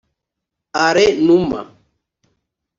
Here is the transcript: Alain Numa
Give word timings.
Alain 0.85 1.21
Numa 1.27 1.61